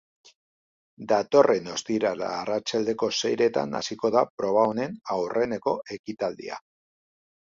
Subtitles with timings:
[1.09, 6.59] Datorren ostiral arratsaldeko seiretan hasiko da proba honen aurreneko ekitaldia.